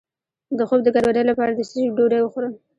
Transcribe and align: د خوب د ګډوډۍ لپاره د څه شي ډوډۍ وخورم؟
د 0.57 0.59
خوب 0.67 0.79
د 0.83 0.87
ګډوډۍ 0.95 1.23
لپاره 1.29 1.51
د 1.53 1.59
څه 1.69 1.75
شي 1.79 1.93
ډوډۍ 1.97 2.19
وخورم؟ 2.21 2.53